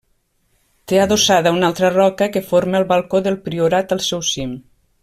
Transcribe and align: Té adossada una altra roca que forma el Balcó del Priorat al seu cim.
Té 0.91 0.97
adossada 1.01 1.51
una 1.57 1.69
altra 1.73 1.91
roca 1.97 2.29
que 2.37 2.45
forma 2.49 2.81
el 2.81 2.89
Balcó 2.95 3.25
del 3.29 3.41
Priorat 3.49 3.99
al 3.99 4.07
seu 4.09 4.27
cim. 4.33 4.61